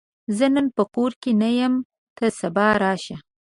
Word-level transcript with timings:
زه 0.37 0.45
نن 0.53 0.67
په 0.75 0.83
کور 0.93 1.11
کې 1.21 1.31
نه 1.41 1.49
یم، 1.59 1.73
ته 2.17 2.25
سبا 2.39 2.67
راشه! 2.83 3.15